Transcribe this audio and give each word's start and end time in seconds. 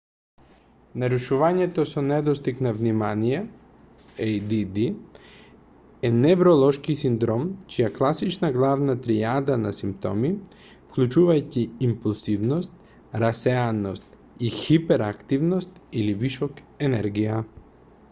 нарушувањето 1.01 1.83
со 1.89 2.01
недостиг 2.05 2.61
на 2.67 2.69
внимание 2.77 3.41
add 4.27 4.55
е 6.09 6.11
невролошки 6.23 6.95
синдром 7.01 7.45
чија 7.75 7.89
класична 7.99 8.49
главна 8.55 8.95
тријада 9.03 9.57
на 9.65 9.73
симптоми 9.81 10.31
вклучувајќи 10.69 11.65
импулсивност 11.89 12.79
расеаност 13.25 14.09
и 14.49 14.49
хиперактивност 14.63 15.77
или 16.01 16.17
вишок 16.25 16.65
енергија 16.89 17.37